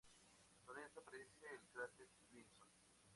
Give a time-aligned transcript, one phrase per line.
[0.57, 2.67] Al noroeste aparece el cráter Grissom.